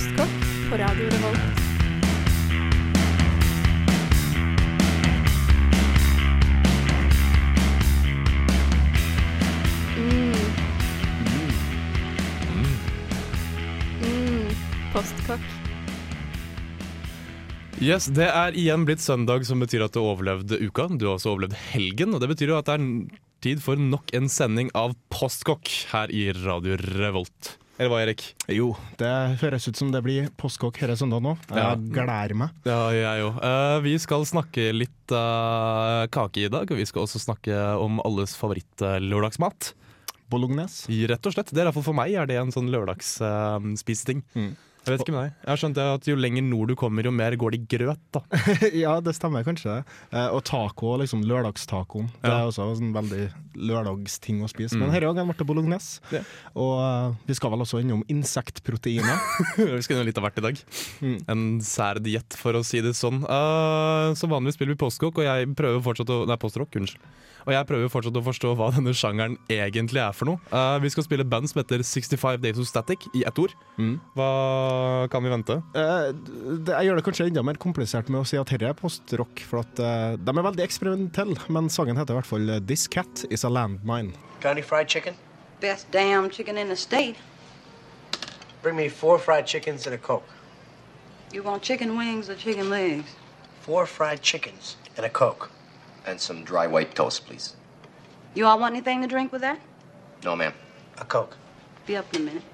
[0.00, 1.40] Postkokk på Radio Revolt.
[9.98, 10.32] Mm.
[14.00, 14.48] Mm.
[14.94, 15.44] Postkokk.
[17.76, 20.88] Yes, Det er igjen blitt søndag, som betyr at du overlevde uka.
[20.96, 22.90] Du har også overlevd helgen, og det betyr jo at det er
[23.44, 27.59] tid for nok en sending av Postkokk her i Radio Revolt.
[27.80, 28.22] Eller hva, Erik?
[28.52, 29.08] Jo, det
[29.40, 31.32] høres ut som det blir postkokk hele søndag nå.
[31.48, 31.70] Jeg Ja.
[31.80, 32.50] gleder meg.
[32.68, 33.38] Ja, jeg òg.
[33.86, 38.36] vi skal snakke litt uh, kake i dag, og vi skal også snakke om alles
[38.36, 39.72] favoritt-lørdagsmat.
[40.30, 40.92] Bolognese.
[41.08, 41.48] Rett og slett.
[41.50, 44.20] Det er i hvert fall For meg er det en sånn lørdagsspiseting.
[44.36, 44.52] Mm.
[44.86, 45.34] Jeg vet ikke med deg.
[45.44, 48.00] Jeg har skjønt at Jo lenger nord du kommer, jo mer går det i grøt.
[48.16, 48.22] da.
[48.84, 49.74] ja, det stemmer kanskje.
[49.80, 49.98] det.
[50.16, 52.08] Eh, og taco, liksom lørdagstacoen.
[52.22, 52.38] Det Ja.
[52.40, 53.26] er også en veldig
[53.60, 54.74] lørdagsting å spise.
[54.76, 54.80] Mm.
[54.86, 56.00] Men her òg ble det bolognese.
[56.14, 56.22] Ja.
[56.54, 59.20] Og uh, vi skal vel også innom insektproteiner.
[59.60, 60.60] Vi skal innom litt av hvert i dag.
[61.04, 61.16] Mm.
[61.28, 63.22] En sær diett, for å si det sånn.
[63.26, 67.02] Uh, som vanlig spiller vi postrock, og jeg prøver fortsatt å Nei, postrock, unnskyld.
[67.48, 70.40] Og jeg prøver fortsatt å forstå hva denne sjangeren egentlig er for noe.
[70.52, 73.54] Uh, vi skal spille band som heter 65 Days of Static, i ett ord.
[73.80, 73.94] Mm.
[74.14, 74.28] Hva
[75.12, 75.56] kan vi vente?
[75.74, 76.10] Uh,
[76.64, 79.42] det, jeg gjør det kanskje enda mer komplisert med å si at dette er postrock,
[79.46, 81.36] for at uh, de er veldig eksperimentelle.
[81.52, 84.14] Men sangen heter i hvert fall eh, 'This Cat Is A Landmine'.
[84.40, 85.14] Got any fried chicken?
[85.60, 87.16] Best damn chicken in the state.
[88.62, 90.28] Bring me four fried chickens and a Coke.
[91.32, 93.14] You want chicken wings or chicken legs?
[93.60, 95.50] Four fried chickens and a Coke.
[96.06, 97.56] And some dry white toast, please.
[98.34, 99.60] You all want anything to drink with that?
[100.24, 100.52] No, ma'am.
[100.98, 101.36] A Coke.
[101.86, 102.49] Be up in a minute.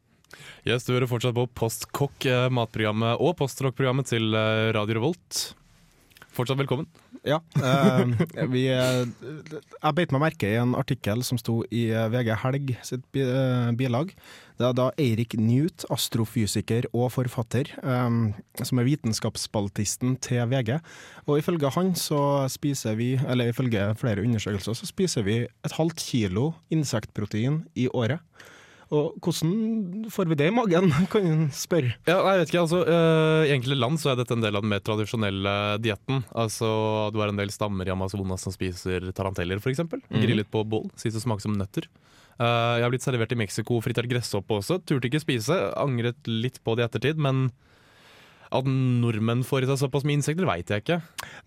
[0.66, 5.52] Yes, Du hører fortsatt på Postkokk, eh, matprogrammet og postrockprogrammet til eh, Radio Revolt.
[6.34, 6.88] Fortsatt velkommen.
[7.26, 7.38] Ja.
[7.54, 8.02] eh,
[8.50, 13.06] vi, eh, jeg beit meg merke i en artikkel som sto i VG Helg sitt
[13.14, 14.10] bilag.
[14.58, 18.18] Det er da Eirik Newt, astrofysiker og forfatter, eh,
[18.66, 20.80] som er vitenskapsspaltisten til VG.
[21.28, 26.02] Og ifølge han så spiser vi, eller ifølge flere undersøkelser, så spiser vi et halvt
[26.10, 28.18] kilo insektprotein i året.
[28.94, 31.96] Og hvordan får vi det i magen, kan en spørre.
[32.06, 34.62] Ja, jeg vet ikke, altså øh, I enkelte land så er dette en del av
[34.62, 36.22] den mer tradisjonelle dietten.
[36.38, 36.68] Altså,
[37.14, 39.74] Du har en del stammer i Amazonas som spiser taranteller, f.eks.
[39.74, 40.86] eksempel Grillet på bål.
[41.00, 41.88] Sies å smake som nøtter.
[42.38, 44.78] Eh, jeg har blitt servert i Mexico fritert gresshoppe også.
[44.86, 45.56] Turte ikke spise.
[45.80, 47.48] Angret litt på det i ettertid, men
[48.52, 51.00] at nordmenn får i seg såpass mye insekter, veit jeg ikke.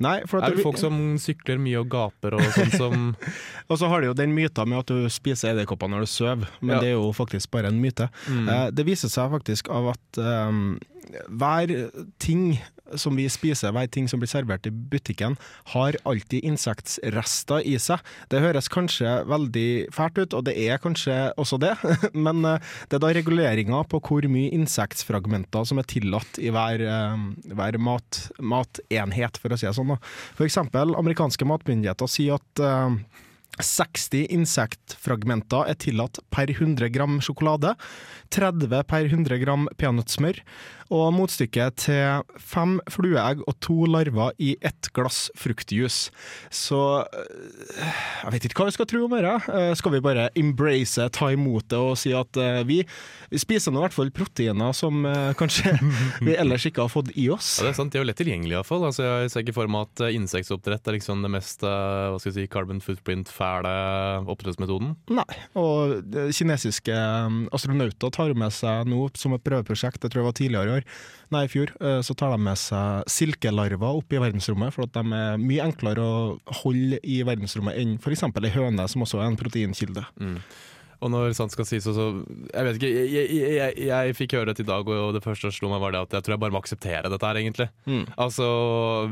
[0.03, 3.15] Nei, for at Er det folk som sykler mye og gaper og sånn som
[3.69, 6.47] Og så har du jo den myta med at du spiser edderkopper når du sover,
[6.61, 6.79] men Ja.
[6.81, 8.09] det er jo faktisk bare en myte.
[8.27, 8.49] Mm.
[8.75, 10.51] det viser seg faktisk av at eh,
[11.27, 11.73] hver
[12.21, 12.59] ting
[12.97, 15.35] som vi spiser, hver ting som blir servert i butikken,
[15.73, 18.01] har alltid insektsrester i seg.
[18.31, 21.75] Det høres kanskje veldig fælt ut, og det er kanskje også det,
[22.25, 26.83] men eh, det er da reguleringa på hvor mye insektfragmenter som er tillatt i hver,
[26.83, 29.97] eh, hver mat, matenhet, for å si det sånn.
[30.37, 30.61] F.eks.
[30.73, 33.25] Amerikanske matmyndigheter sier at eh,
[33.59, 37.73] 60 insektfragmenter er tillatt per 100 gram sjokolade,
[38.31, 40.39] 30 per 100 gram peanøttsmør,
[40.89, 46.09] og motstykket til fem flueegg og to larver i ett glass fruktjuice.
[46.53, 47.91] Så øh,
[48.23, 49.35] jeg vet ikke hva vi skal tro om dette.
[49.53, 52.79] Eh, Skal vi bare embrace, ta imot det og si at eh, vi,
[53.31, 55.75] vi spiser nå i hvert fall proteiner som eh, kanskje
[56.25, 57.59] vi ellers ikke har fått i oss?
[57.59, 58.87] Ja, det er sant, De er jo lett tilgjengelige, iallfall.
[58.89, 62.17] Altså, jeg ser ikke for meg at eh, insektoppdrett er liksom det mest eh, hva
[62.19, 63.75] skal jeg si, carbon footprint-fæle
[64.29, 64.95] oppdrettsmetoden.
[65.13, 65.27] Nei,
[65.59, 66.97] og eh, kinesiske
[67.55, 70.78] astronauter tar med seg nå som et prøveprosjekt, jeg tror det var tidligere i år,
[71.33, 74.97] nei i fjor, eh, så tar de med seg silkelarver opp i verdensrommet, for at
[74.97, 76.17] de er mye enklere å
[76.63, 78.25] holde i verdensrommet enn f.eks.
[78.29, 80.05] ei høne, som også er en proteinkilde.
[80.99, 82.05] Og når sant skal sies også
[82.51, 85.47] Jeg vet ikke, jeg, jeg, jeg, jeg fikk høre det i dag, og det første
[85.47, 87.69] som slo meg var det at jeg tror jeg bare må akseptere dette her, egentlig.
[87.87, 88.03] Mm.
[88.19, 88.47] Altså,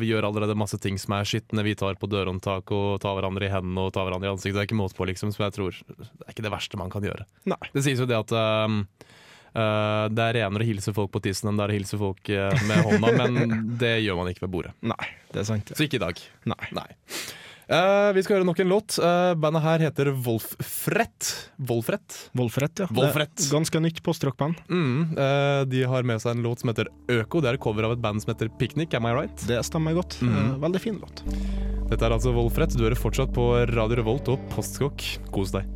[0.01, 1.63] Vi gjør allerede masse ting som er skitne.
[1.63, 4.57] Vi tar på dørhåndtak og tar hverandre i hendene og tar hverandre i ansiktet.
[4.57, 5.31] Det er ikke måte på, liksom.
[5.35, 7.27] Så jeg tror det er ikke det verste man kan gjøre.
[7.47, 7.61] Nei.
[7.71, 8.83] Det sies jo det at um,
[9.57, 12.31] uh, det er renere å hilse folk på tissen enn det er å hilse folk
[12.31, 14.77] uh, med hånda, men det gjør man ikke ved bordet.
[14.85, 15.73] Nei, det er sant.
[15.75, 16.23] Så ikke i dag.
[16.53, 16.63] Nei.
[16.77, 16.89] Nei.
[17.67, 18.95] Uh, vi skal høre nok en låt.
[18.95, 21.31] Uh, bandet her heter Wolfrett.
[21.59, 22.19] Wolfrett?
[22.39, 22.87] Wolfrett, ja.
[22.95, 23.35] Wolfrett.
[23.51, 24.61] Ganske nytt postrockband.
[24.71, 27.43] Mm, uh, de har med seg en låt som heter Øko.
[27.43, 28.95] Det er et cover av et band som heter Picnic.
[28.95, 29.47] Am I right?
[29.49, 30.15] Det stemmer godt.
[30.23, 30.37] Mm.
[30.37, 31.25] Eh, Veldig fin låt.
[31.91, 32.71] Dette er altså Wolfrett.
[32.77, 35.03] Du hører fortsatt på Radio Revolt og Postkokk.
[35.35, 35.67] Kos deg.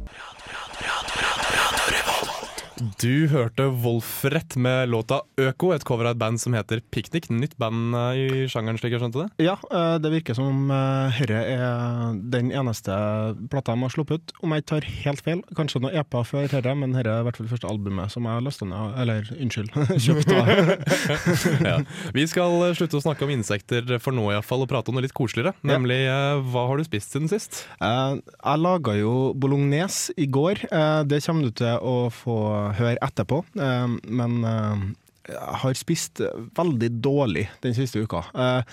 [2.82, 7.28] Du hørte Wolfrett med låta Øko, et cover av et band som heter Piknik.
[7.30, 9.46] Nytt band eh, i sjangeren, slik jeg skjønte det?
[9.46, 12.96] Ja, eh, det virker som om eh, herre er den eneste
[13.52, 14.34] plata de har sluppet ut.
[14.42, 17.38] Om jeg tar helt feil, kanskje noe EPA før herre, men herre er i hvert
[17.38, 20.34] fall første albumet som jeg lasta ned, eller unnskyld, kjøpt.
[20.40, 20.50] av.
[21.70, 21.78] ja.
[22.18, 25.16] Vi skal slutte å snakke om insekter for nå iallfall, og prate om noe litt
[25.18, 25.54] koseligere.
[25.68, 26.00] Nemlig
[26.50, 27.64] hva har du spist siden sist?
[27.78, 30.66] Jeg laga jo bolognese i går.
[31.06, 32.40] Det kommer du til å få
[32.80, 34.84] høre etterpå, Eh, men eh,
[35.32, 36.20] jeg har spist
[36.58, 38.24] veldig dårlig den siste uka.
[38.34, 38.64] Eh,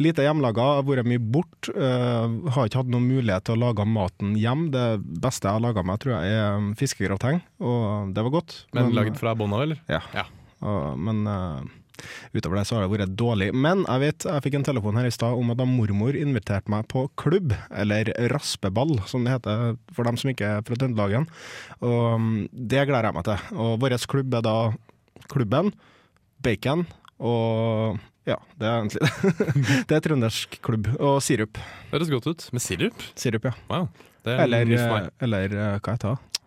[0.00, 1.68] lite hjemmelaga, har vært mye bort.
[1.68, 4.70] eh, har ikke hatt noen mulighet til å lage maten hjem.
[4.72, 4.86] Det
[5.20, 8.56] beste jeg har laga meg, tror jeg er fiskegrateng, og det var godt.
[8.72, 9.82] Men, laget fra bånn av, eller?
[9.88, 10.00] Ja.
[10.16, 10.24] Ja.
[10.64, 11.60] Og, men eh,
[12.34, 13.50] utover det så har det vært dårlig.
[13.54, 16.72] Men jeg vet, jeg fikk en telefon her i stad om at da mormor inviterte
[16.72, 21.28] meg på klubb, eller raspeball, som det heter for dem som ikke er fra Trøndelagen.
[21.80, 23.48] Og mm, det gleder jeg meg til.
[23.58, 24.56] Og vår klubb er da
[25.28, 25.72] klubben,
[26.42, 26.86] bacon
[27.18, 27.98] og
[28.28, 29.52] ja, det er egentlig det.
[29.88, 30.90] Det er trøndersk klubb.
[31.00, 31.56] Og sirup.
[31.90, 32.44] Høres godt ut.
[32.52, 33.04] Med sirup?
[33.16, 33.54] Sirup, ja.
[33.70, 33.86] Wow.
[34.28, 35.06] Er Eller, meg.
[35.24, 36.40] eller eh, hva heter det?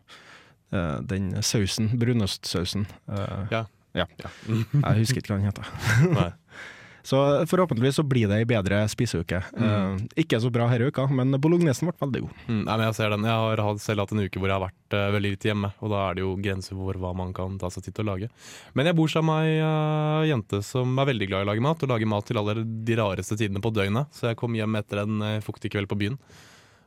[0.77, 1.89] Eh, Den sausen.
[1.97, 2.85] Brunostsausen.
[3.09, 3.63] Eh, Ja.
[3.97, 4.07] Ja.
[4.21, 4.35] Ja.
[4.51, 6.35] Jeg husker ikke hva den heter.
[7.03, 9.41] Så forhåpentligvis så blir det ei bedre spiseuke.
[9.57, 12.43] Eh, ikke så bra denne uka, men bolognesen ble veldig god.
[12.45, 13.25] Mm, nei, men jeg ser den.
[13.25, 15.93] Jeg har selv hatt en uke hvor jeg har vært uh, veldig lite hjemme, og
[15.93, 18.29] da er det jo grenser for hva man kan ta seg tid til å lage.
[18.77, 21.65] Men jeg bor sammen med ei uh, jente som er veldig glad i å lage
[21.65, 24.13] mat, og lager mat til alle de rareste tidene på døgnet.
[24.13, 26.21] Så jeg kom hjem etter en uh, fuktig kveld på byen,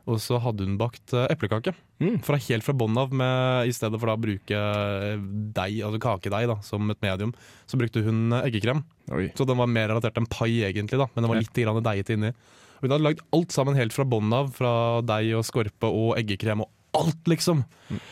[0.05, 1.73] og så hadde hun bakt eh, eplekake.
[2.01, 2.19] Mm.
[2.25, 5.15] Fra helt fra bånn av, med, i stedet for da å bruke eh,
[5.55, 7.33] deig, altså kakedeig da, som et medium,
[7.65, 8.83] så brukte hun eh, eggekrem.
[9.15, 9.29] Oi.
[9.37, 11.73] Så den var mer relatert til en pai, egentlig, da, men den var litt ja.
[11.89, 12.33] deigete inni.
[12.83, 14.75] Hun hadde lagd alt sammen helt fra bånn av, fra
[15.05, 16.69] deig og skorpe og eggekrem og
[16.99, 17.65] alt, liksom.
[17.89, 18.03] Mm.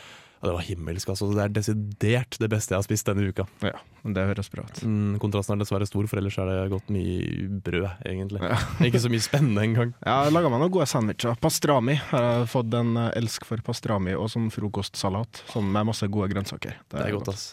[0.44, 1.30] Ja, det var himmelsk, altså.
[1.32, 3.46] Det er desidert det beste jeg har spist denne uka.
[3.64, 3.78] Ja,
[4.12, 4.82] det høres bra ut.
[4.84, 8.42] Mm, kontrasten er dessverre stor, for ellers er det gått mye brød, egentlig.
[8.44, 8.58] Ja.
[8.90, 9.94] Ikke så mye spennende engang.
[10.04, 11.38] Jeg har laga meg noen gode sandwicher.
[11.40, 11.96] Pastrami.
[12.10, 16.28] har Jeg fått en eh, elsk for pastrami og sånn frokostsalat som med masse gode
[16.34, 16.76] grønnsaker.
[16.92, 17.46] Det er godt, ass.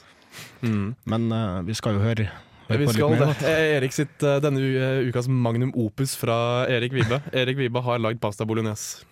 [0.60, 0.92] Mm.
[1.14, 2.28] Men uh, vi skal jo høre,
[2.72, 3.30] vi skal det.
[3.48, 7.24] Eh, Erik sitt, denne ukas magnum opus fra Erik Vibe.
[7.32, 9.08] Erik Vibe har lagd pasta bolognese.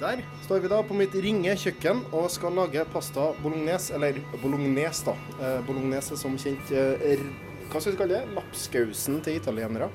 [0.00, 5.10] Der står vi da på mitt ringe kjøkken og skal lage pasta bolognese, eller bolognese,
[5.10, 5.36] da.
[5.36, 7.20] Eh, bolognese som kjent eh,
[7.68, 8.32] Hva skal vi kalle det?
[8.38, 9.90] Lapskausen til italienere.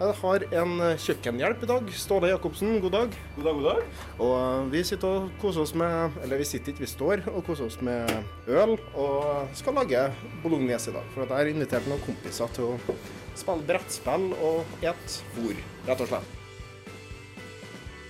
[0.00, 1.90] Jeg har en eh, kjøkkenhjelp i dag.
[1.98, 3.18] Ståle Jacobsen, god dag.
[3.34, 4.00] God dag, god dag.
[4.22, 7.42] Og eh, vi sitter og koser oss med Eller vi sitter ikke, vi står og
[7.50, 8.08] koser oss med
[8.48, 10.06] øl og skal lage
[10.44, 11.10] bolognese i dag.
[11.12, 13.00] For jeg har invitert noen kompiser til å
[13.34, 16.39] spille brettspill og et bord, rett og slett.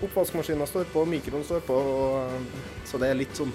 [0.01, 2.49] Oppvaskmaskinen står på, mikroen står på, og,
[2.89, 3.53] så det er litt sånn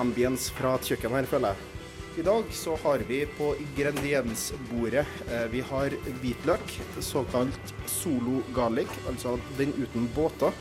[0.00, 1.70] ambience fra et kjøkken her, føler jeg.
[2.14, 9.34] I dag så har vi på ingrediensbordet eh, Vi har hvitløk, såkalt solo garlic, altså
[9.58, 10.54] den uten båter.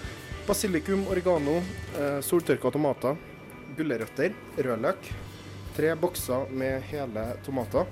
[0.48, 1.60] Basilikum, oregano,
[1.98, 3.18] eh, soltørka tomater,
[3.78, 5.12] gulrøtter, rødløk.
[5.78, 7.86] Tre bokser med hele tomater.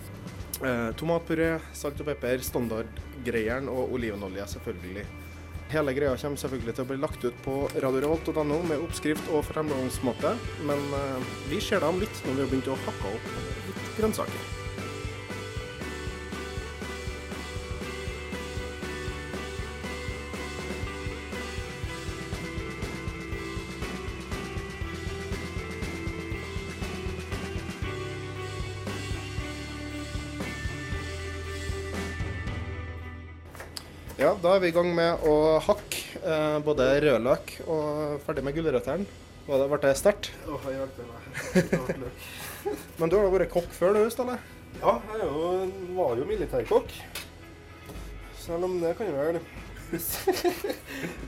[0.62, 5.06] Eh, tomatpuré, salt og pepper, standardgreieren og olivenolje, selvfølgelig.
[5.72, 10.34] Hele greia kommer selvfølgelig til å bli lagt ut på radiorevolt.no med oppskrift og fremgangsmåte,
[10.68, 13.30] men eh, vi ser om litt når vi har begynt å hakke opp
[13.70, 14.61] litt grønnsaker.
[34.42, 39.06] Da er vi i gang med å hakke eh, både rødløk og ferdig med gulrøttene.
[39.48, 40.30] Var det- Ble det sterkt?
[40.48, 42.12] Meg.
[43.00, 44.38] Men du har da vært kokk før, du, Ståle?
[44.82, 46.94] Ja, jeg jo, var jo militærkokk.
[48.42, 49.42] Selv om det kan jo Det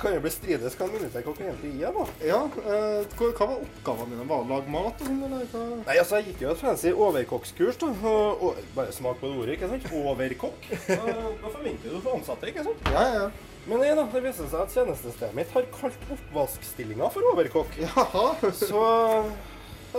[0.01, 2.05] kan jo bli strides hva jeg militærkokk egentlig deg, da.
[2.25, 2.41] Ja.
[2.63, 4.27] Eh, hva, hva var oppgavene dine?
[4.29, 5.63] Var det å lage mat og sånn, eller hva?
[5.84, 7.79] Nei, altså, Jeg gikk jo et fancy overkokkskurs.
[7.82, 7.89] da.
[8.12, 9.89] Og, og, bare smak på det ordet, ikke sant?
[10.03, 10.70] Overkokk.
[10.93, 11.00] Da,
[11.41, 12.93] da forventer du få ansatte, ikke sant?
[12.93, 13.50] Ja, ja, ja.
[13.63, 17.77] Men nei da, det viser seg at tjenestestedet mitt har kalt oppvaskstillinga for overkokk.
[17.79, 18.25] Jaha.
[18.60, 18.82] Så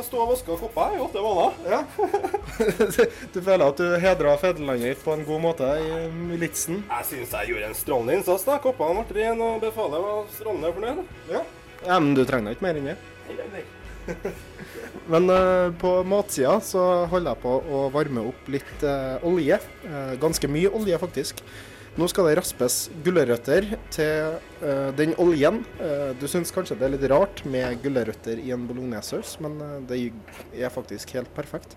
[0.00, 1.52] jeg sto og vaska kopper i åtte måneder.
[1.70, 1.80] Ja.
[3.34, 6.82] du føler at du hedra fedrelandet ditt på en god måte i militsen?
[6.88, 8.46] Jeg syns jeg gjorde en strålende innsats.
[8.48, 8.58] da.
[8.62, 11.02] Koppene ble rene, og befalet var strålende fornøyd.
[11.30, 11.44] Ja.
[11.86, 11.98] ja.
[11.98, 13.64] Men du trenger ikke mer enn det.
[15.12, 16.82] Men uh, på matsida så
[17.12, 19.60] holder jeg på å varme opp litt uh, olje.
[19.86, 21.44] Uh, ganske mye olje, faktisk.
[21.94, 24.32] Nå skal det raspes gulrøtter til
[24.64, 25.60] uh, den oljen.
[25.78, 29.76] Uh, du syns kanskje det er litt rart med gulrøtter i en bolognesaus, men uh,
[29.86, 30.08] det
[30.58, 31.76] er faktisk helt perfekt.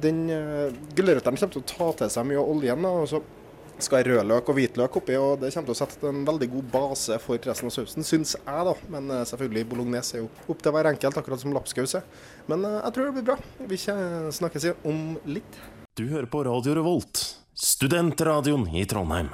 [0.00, 2.88] Den uh, Gulrøttene kommer til å ta til seg mye av oljen.
[2.88, 3.20] Og så
[3.84, 7.20] skal rødløk og hvitløk oppi, og det kommer til å sette en veldig god base
[7.20, 8.74] for resten av sausen, syns jeg, da.
[8.96, 12.08] Men selvfølgelig, bolognese er jo opp til hver enkelt, akkurat som lapskaus er.
[12.48, 13.40] Men jeg tror det blir bra.
[13.68, 13.82] Vi
[14.40, 15.64] snakkes om litt.
[15.98, 19.28] Du hører på Radio Revolt, studentradioen i Trondheim.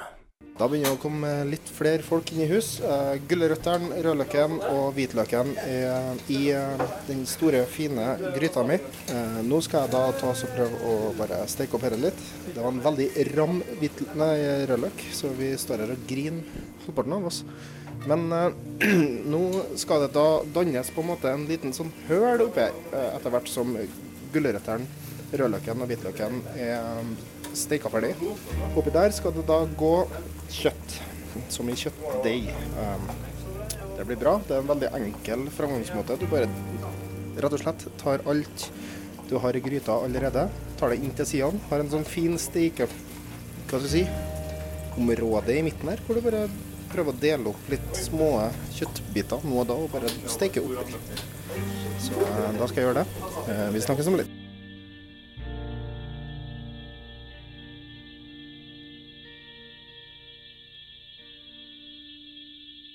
[0.59, 2.75] Da begynner det å komme litt flere folk inn i hus.
[2.83, 8.77] Uh, Gulrøttene, rødløken og hvitløken er i eh, den store, fine gryta mi.
[9.09, 12.21] Eh, nå skal jeg da ta oss og prøve å bare steke opp dette litt.
[12.51, 17.41] Det var en veldig ram rødløk, så vi står her og griner, halvparten av oss.
[18.05, 18.61] Men eh,
[19.33, 19.43] nå
[19.81, 20.27] skal det da
[20.59, 23.73] dannes på en måte en liten sånn høl oppi her, eh, etter hvert som
[24.35, 27.05] gulrøttene, rødløken og hvitløken er
[27.57, 28.13] steika ferdig.
[28.75, 29.95] Oppi der skal det da gå
[30.51, 30.97] kjøtt,
[31.51, 32.51] som i kjøttdeig.
[32.77, 33.11] Um,
[33.97, 34.37] det blir bra.
[34.47, 36.19] Det er en veldig enkel framgangsmåte.
[36.21, 36.49] Du bare
[37.41, 38.67] rett og slett tar alt
[39.31, 41.61] du har i gryta allerede, tar det inn til sidene.
[41.69, 42.89] Har en sånn fin steike...
[43.69, 44.01] Hva skal du si?
[44.99, 46.49] Område i midten her, hvor du bare
[46.91, 48.33] prøver å dele opp litt små
[48.75, 50.91] kjøttbiter nå og da, og bare steike opp.
[52.03, 53.25] Så eh, da skal jeg gjøre det.
[53.45, 54.40] Eh, vi snakkes om litt.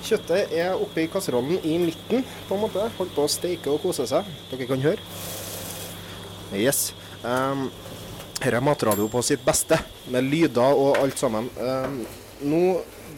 [0.07, 2.85] Kjøttet er oppe i kasserollen i midten, på en måte.
[2.99, 4.29] Holdt på å steike og kose seg.
[4.53, 5.03] Dere kan høre.
[6.55, 6.93] Yes.
[7.27, 7.67] Um,
[8.45, 9.81] her er matradio på sitt beste,
[10.15, 11.49] med lyder og alt sammen.
[11.59, 12.05] Um,
[12.47, 12.63] nå,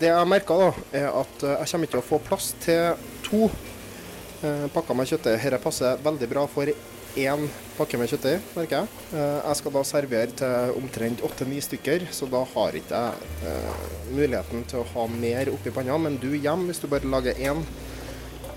[0.00, 3.08] det jeg merker, da, er at eh, jeg kommer ikke til å få plass til
[3.26, 5.42] to uh, pakker med kjøttdeig.
[5.42, 6.72] Dette passer veldig bra for
[7.18, 9.02] én pakke med kjøttdeig, merker jeg.
[9.16, 13.84] Eh, jeg skal da servere til omtrent åtte-ni stykker, så da har ikke jeg eh,
[14.12, 15.98] muligheten til å ha mer oppi panna.
[16.02, 17.62] Men du hjemme, hvis du bare lager én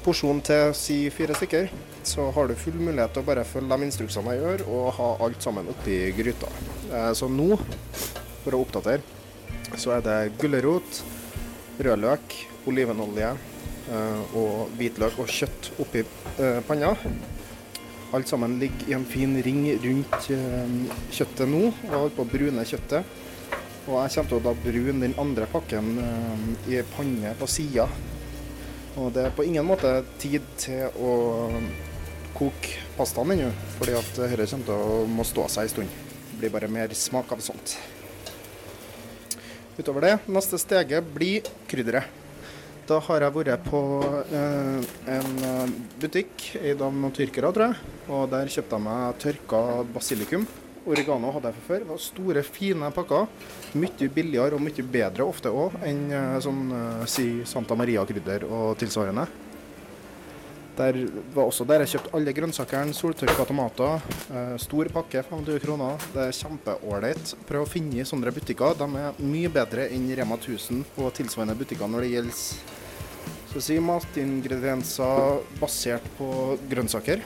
[0.06, 1.70] porsjon til si fire stykker,
[2.08, 5.10] så har du full mulighet til å bare følge de instruksene jeg gjør, og ha
[5.28, 6.50] alt sammen oppi gryta.
[6.90, 7.50] Eh, så nå,
[8.46, 9.06] for å oppdatere,
[9.78, 11.04] så er det gulrot,
[11.82, 13.36] rødløk, olivenolje
[14.38, 16.04] og hvitløk og kjøtt oppi
[16.68, 16.92] panna.
[18.12, 20.72] Alt sammen ligger i en fin ring rundt eh,
[21.16, 23.14] kjøttet nå, og holder på å brune kjøttet.
[23.88, 27.88] Og jeg kommer til å da brune den andre pakken eh, i panne på sida.
[29.00, 31.14] Og det er på ingen måte tid til å
[32.36, 36.00] koke pastaen ennå, fordi at dette kommer til å må stå seg en stund.
[36.34, 37.78] Det blir bare mer smak av sånt.
[39.80, 42.21] Utover det, neste steget blir krydderet.
[42.92, 43.80] Da har jeg vært på
[44.36, 45.70] eh, en eh,
[46.02, 47.92] butikk eid av noen tyrkere, tror jeg.
[48.12, 49.62] Og der kjøpte jeg meg tørka
[49.94, 50.44] basilikum.
[50.92, 51.86] Oregano hadde jeg fra før.
[51.86, 53.30] Det var store, fine pakker.
[53.80, 58.76] Mye billigere og mye bedre ofte òg enn eh, sånn eh, si Santa Maria-krydder og
[58.82, 59.24] tilsvarende.
[60.82, 61.00] Der
[61.36, 64.04] var også der jeg kjøpte alle grønnsakene, soltørka tomater.
[64.36, 66.12] Eh, stor pakke, 500 kroner.
[66.12, 67.34] Det er kjempeålreit.
[67.48, 68.76] Prøv å finne i sånne butikker.
[68.84, 72.46] De er mye bedre enn Rema 1000 og tilsvarende butikker når det gjelder
[73.56, 77.24] vi si, matingredienser basert på grønnsaker.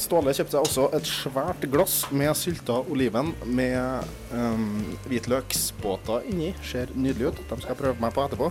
[0.00, 6.52] Ståle kjøpte seg også et svært glass med sylta oliven med um, hvitløksbåter inni.
[6.64, 7.42] Ser nydelig ut.
[7.50, 8.50] De skal jeg prøve meg på etterpå.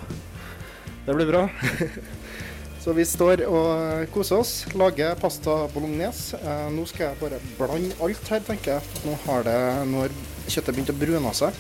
[1.08, 1.48] Det blir bra.
[2.82, 6.40] Så vi står og koser oss, lager pasta bolognese.
[6.42, 9.02] Eh, nå skal jeg bare blande alt her, tenker jeg.
[9.06, 9.58] Nå har det,
[9.92, 10.16] når
[10.48, 11.60] kjøttet begynt å brune seg.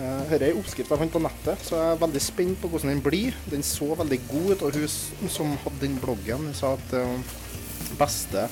[0.00, 2.70] Eh, Dette er en oppskrift jeg fant på nettet, så jeg er veldig spent på
[2.72, 3.36] hvordan den blir.
[3.52, 8.46] Den så veldig god ut, og hun som hadde den bloggen, sa at det beste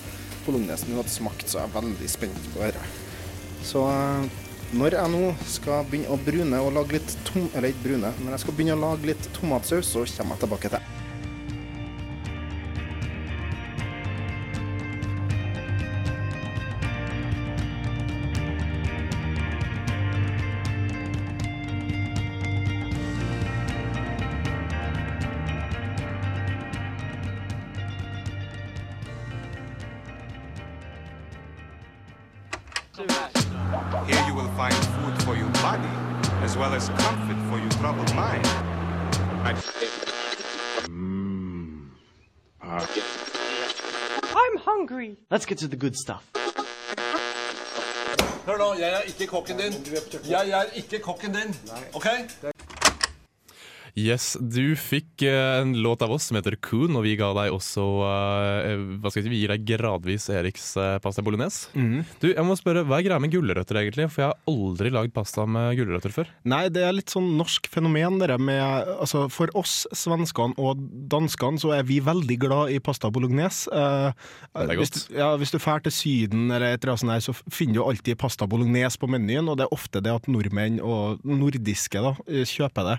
[0.44, 2.84] bolognesen hun hadde smakt, så jeg er veldig spent på dette.
[3.64, 4.28] Så eh,
[4.76, 7.48] når jeg nå skal begynne å brune og lage litt tom...
[7.54, 10.76] Eller ikke brune, når jeg skal begynne å lage litt tomatsaus, så kommer jeg tilbake
[10.76, 10.97] til.
[10.97, 10.97] Here
[45.48, 46.22] get to the good stuff.
[48.46, 49.72] Hør nå, jeg er ikke kokken din.
[50.28, 51.56] Jeg er ikke kokken din.
[51.94, 52.06] OK?
[53.98, 57.50] Yes, Du fikk eh, en låt av oss som heter Coon, og vi ga deg
[57.54, 61.72] også eh, hva skal jeg si, Vi gir deg gradvis Eriks eh, pasta bolognese.
[61.74, 62.04] Mm.
[62.22, 64.06] Du, jeg må spørre, Hva er greia med gulrøtter, egentlig?
[64.12, 66.30] For jeg har aldri lagd pasta med gulrøtter før.
[66.52, 70.78] Nei, det er litt sånn norsk fenomen, Dere med Altså, for oss svenskene og
[71.10, 73.66] danskene så er vi veldig glad i pasta bolognese.
[73.72, 74.12] Uh,
[74.54, 75.00] Det er hvis, godt.
[75.08, 77.80] du- ja, hvis du drar til Syden eller et eller annet sånt, her, så finner
[77.80, 82.00] du alltid pasta bolognese på menyen, og det er ofte det at nordmenn og nordiske
[82.04, 82.98] da, kjøper det.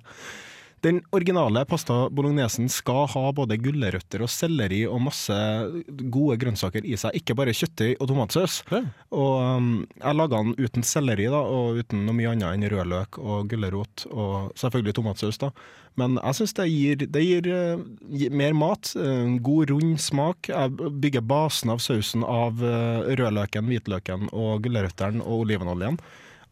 [0.81, 5.35] Den originale pasta bolognesen skal ha både gulrøtter og selleri og masse
[6.13, 8.61] gode grønnsaker i seg, ikke bare kjøttdeig og tomatsaus.
[9.11, 13.19] Og um, jeg laga den uten selleri da, og uten noe mye annet enn rødløk
[13.19, 15.41] og gulrot og selvfølgelig tomatsaus.
[15.41, 15.51] da.
[15.99, 17.83] Men jeg syns det gir, det gir, uh,
[18.15, 18.93] gir mer mat.
[18.95, 20.47] uh, god, rund smak.
[20.47, 25.99] Jeg bygger basen av sausen av uh, rødløken, hvitløken og gulrøttene og olivenoljen.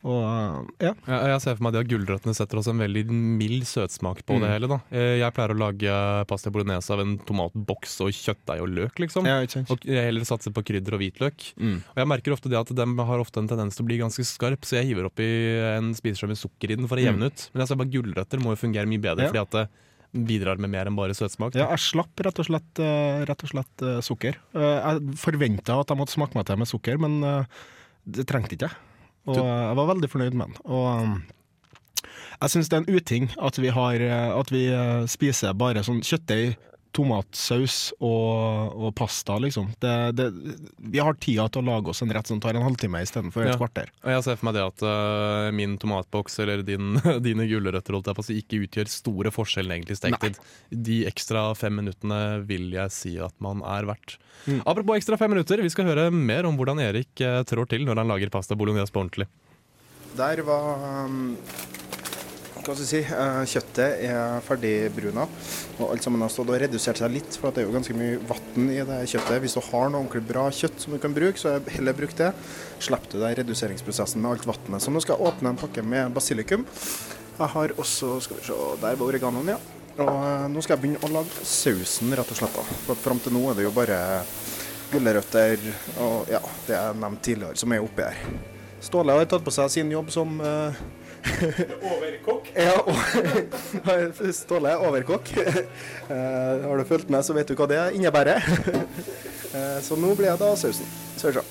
[0.06, 0.92] Og ja.
[1.08, 4.38] Jeg, jeg ser for meg at de gulrøttene setter også en veldig mild søtsmak på
[4.38, 4.42] Mm.
[4.44, 4.68] det hele.
[4.70, 4.78] da.
[4.92, 9.26] Eh, Jeg pleier å lage pasta bolognese av en tomatboks og kjøttdeig og løk, liksom.
[9.26, 9.40] Ja.
[9.74, 11.54] Og jeg heller satser på krydder og hvitløk.
[11.58, 11.82] Mm.
[11.82, 14.24] Og jeg merker ofte det at de har ofte en tendens til å bli ganske
[14.24, 15.26] skarp, så jeg hiver oppi
[15.78, 17.50] en spiseskje med sukker i den for å jevne ut.
[17.54, 19.34] Men jeg ser bare gulrøtter må jo fungere mye bedre, Mm.
[19.34, 19.34] Ja.
[19.34, 19.52] fordi at
[20.14, 21.54] det bidrar med mer enn bare søtsmak.
[21.56, 24.36] Ja, jeg slapp rett og slett, eh, rett og slett eh, sukker.
[24.54, 27.46] Jeg forventa at jeg måtte smake meg til med sukker, men
[28.08, 28.78] det trengte ikke jeg.
[29.28, 30.60] Og jeg var veldig fornøyd med den.
[30.66, 31.18] Og um,
[32.42, 35.84] jeg syns det er en uting at vi, har, eh, at vi eh, spiser bare
[35.86, 36.58] sånn kjøttdeig,
[36.98, 39.70] tomatsaus og, og pasta, liksom.
[39.82, 40.28] Det, det,
[40.92, 43.54] vi har tida til å lage oss en rett som tar en halvtime istedenfor et
[43.54, 43.58] Ja.
[43.60, 43.92] kvarter.
[44.04, 48.40] Og jeg ser for meg det at uh, min tomatboks eller din, dine gulrøtter si,
[48.42, 50.40] ikke utgjør store forskjellen egentlig i steketid.
[50.72, 54.18] De ekstra fem minuttene vil jeg si at man er verdt.
[54.48, 54.62] Mm.
[54.66, 58.02] Apropos ekstra fem minutter, vi skal høre mer om hvordan Erik uh, trår til når
[58.04, 59.30] han lager pasta bolognese på ordentlig.
[60.18, 61.36] Der var um,
[62.68, 65.24] hva skal jeg si, eh, kjøttet er ferdig bruna,
[65.78, 68.18] og alt sammen har stått og redusert seg litt, for det er jo ganske mye
[68.28, 69.40] vann i det kjøttet.
[69.44, 72.16] Hvis du har noe ordentlig bra kjøtt som du kan bruke, så er heller bruk
[72.20, 72.34] det.
[72.84, 74.84] Slipp du den reduseringsprosessen med alt vannet.
[74.84, 76.68] Så nå skal jeg åpne en pakke med basilikum.
[77.38, 79.60] Jeg har også, skal vi se, der var oreganoen, ja.
[79.98, 82.60] Og eh, nå skal jeg begynne å lage sausen, rett og slett.
[82.60, 82.78] da.
[82.84, 84.04] For Fram til nå er det jo bare
[84.92, 85.64] gulrøtter
[86.04, 88.22] og ja, det jeg nevnte tidligere, som er oppi her.
[88.84, 90.86] Ståle har tatt på seg sin jobb som eh,
[91.92, 92.50] Overkokk?
[92.68, 95.34] Ja, og- Ståle er overkokk.
[96.08, 98.40] Eh, har du fulgt med, så vet du hva det innebærer.
[99.52, 100.88] Eh, så nå blir jeg da sausen.
[101.20, 101.44] Skal.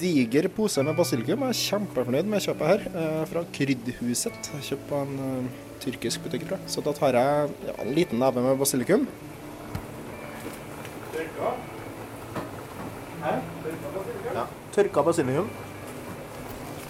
[0.00, 1.44] Diger pose med basilikum.
[1.46, 2.82] Jeg er kjempefornøyd med kjøpet her.
[3.02, 4.50] eh, Fra Kryddhuset.
[4.66, 5.48] Kjøpt på en
[5.80, 6.68] tyrkisk butikk, tror jeg.
[6.74, 9.06] Så da tar jeg ja, en liten neve med basilikum.
[11.16, 11.52] Ja,
[14.76, 15.48] tørka basilikum.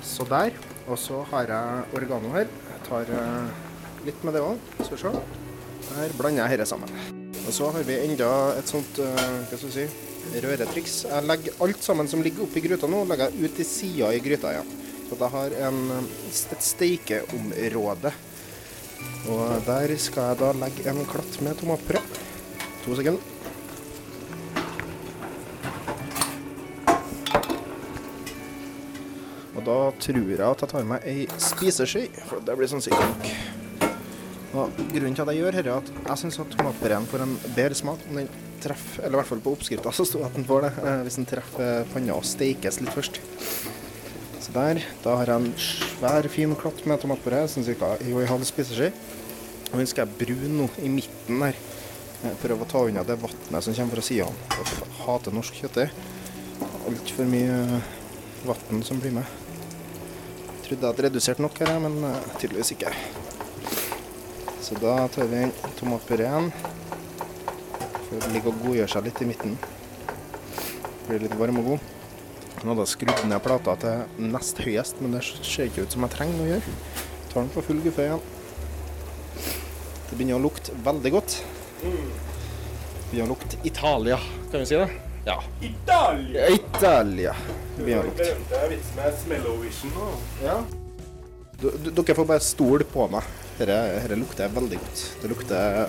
[0.03, 0.55] Så der.
[0.87, 2.46] Og så har jeg oregano her.
[2.46, 3.55] Jeg tar eh,
[4.07, 4.59] litt med det òg.
[4.81, 5.12] Skal vi se.
[5.96, 6.90] Her blander jeg dette sammen.
[7.46, 9.87] Og så har vi enda et sånt eh, hva skal vi si,
[10.42, 10.96] røretriks.
[11.11, 14.22] Jeg legger alt sammen som ligger oppi gryta nå, legger jeg ut til sida i
[14.22, 14.72] gryta igjen.
[15.07, 18.14] Så jeg har en, eh, et steikeområde.
[19.31, 22.03] Og der skal jeg da legge en klatt med tomatpuré.
[22.85, 23.35] To sekunder.
[29.57, 33.13] Og da tror jeg at jeg tar med ei spiseskje, for det blir sånn sikkert
[33.13, 33.57] nok.
[34.57, 37.35] Og grunnen til at jeg gjør dette, er at jeg syns at tomatpureen får en
[37.57, 38.29] bedre smak om den
[38.63, 41.19] treffer Eller i hvert fall på oppskrifta så sto at den får det, eh, hvis
[41.21, 43.21] den treffer panna og steikes litt først.
[44.41, 44.81] Så der.
[45.05, 47.97] Da har jeg en svær, fin klatt med tomatpuré, sånn ca.
[48.01, 48.93] en halv spiseskje.
[49.73, 51.59] Og den skal jeg brune nå i midten der.
[52.25, 54.33] Eh, Prøve å ta unna det vannet som kommer fra sidene.
[54.57, 55.91] Jeg hater norsk kjøttdeig.
[56.87, 57.83] Altfor mye
[58.47, 59.46] vann som blir med.
[60.66, 62.90] Trodde jeg hadde redusert nok her, men eh, tydeligvis ikke.
[64.66, 66.48] Så da tar vi inn tomatpureen.
[68.09, 69.55] For det ligger og godgjør seg litt i midten.
[71.07, 71.87] Blir litt varm og god.
[72.64, 76.02] Nå hadde jeg skrudd ned plata til nest høyest, men det ser ikke ut som
[76.09, 76.76] jeg trenger å gjøre.
[77.31, 78.29] Tar den på full guffe igjen.
[80.11, 81.42] Det begynner å lukte veldig godt.
[81.85, 81.96] Det
[83.12, 84.18] begynner å lukte Italia,
[84.50, 85.06] kan vi si det?
[85.27, 85.43] Ja.
[85.61, 86.49] Italia!
[86.49, 87.35] Italia.
[87.77, 87.85] Det.
[87.85, 90.12] Berømte vits med Smellovision
[90.45, 90.61] Ja.
[91.97, 93.27] Dere får bare stole på meg.
[93.59, 95.03] Dette, dette lukter veldig godt.
[95.23, 95.89] Det lukter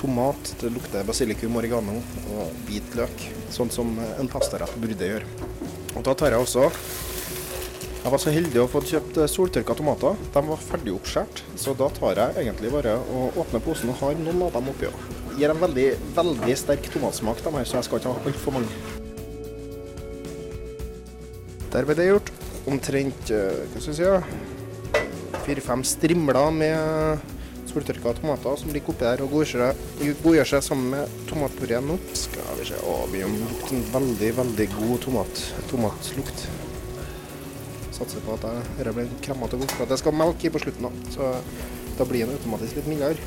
[0.00, 1.98] tomat, det lukter basilikum, oregano
[2.32, 3.26] og hvitløk.
[3.52, 5.28] Sånn som en pastarett burde gjøre.
[5.96, 6.70] Og da tar jeg også
[8.06, 10.16] Jeg var så heldig å få kjøpt soltørka tomater.
[10.32, 14.14] De var ferdig oppskåret, så da tar jeg egentlig bare og åpner posen og har
[14.22, 14.86] noen av dem oppi.
[14.86, 15.25] også.
[15.36, 18.70] Gir en veldig, veldig sterk tomatsmak, de her, så jeg skal ikke ha altfor mange.
[21.74, 22.32] Der ble det gjort.
[22.66, 25.02] omtrent eh, hva skal jeg si,
[25.44, 27.20] fire-fem strimler med
[27.70, 29.34] soltørka tomater som ligger oppi der og
[30.24, 31.98] godgjør seg, sammen med tomatpureen nå.
[32.16, 36.46] Skal vi se, å, lukter en veldig, veldig god tomat, tomatlukt.
[37.96, 38.48] Satser på at
[38.80, 41.10] dette blir kremmete og at det skal melke på slutten da.
[41.14, 41.34] Så
[42.00, 43.20] da blir den automatisk litt mildere.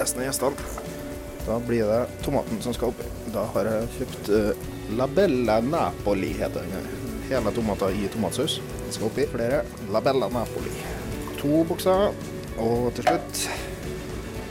[0.00, 0.70] Resten av gjestene.
[1.46, 3.08] Da blir det tomaten som skal oppi.
[3.34, 6.86] Da har jeg kjøpt uh, La Napoli, heter den.
[7.30, 8.60] Hele tomater i tomatsaus.
[8.84, 10.74] Den skal oppi flere labella Napoli.
[11.40, 12.12] To bokser,
[12.62, 13.46] og til slutt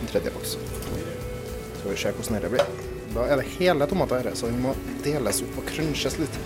[0.01, 0.57] en tredje boks.
[0.57, 2.89] Så Skal vi se hvordan dette blir.
[3.11, 4.75] Da er det hele tomater her, så den må
[5.05, 6.41] deles opp og crunches litt.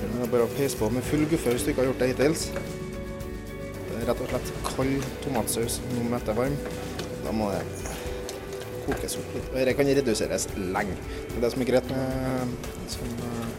[0.00, 2.10] Det er bare å peise på med full guffe hvis du ikke har gjort det
[2.12, 2.48] hittils.
[2.52, 6.58] Det er rett og slett kald tomatsaus nå dette varm.
[7.24, 7.62] Da må det
[8.86, 9.48] kokes opp litt.
[9.54, 10.96] Dette kan reduseres lenge.
[11.40, 12.54] Det som er greit med
[12.90, 13.50] sånn eh,